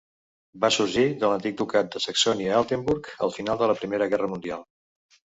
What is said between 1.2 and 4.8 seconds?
de l'antic Ducat de Saxònia-Altenburg al final de la Primera Guerra Mundial.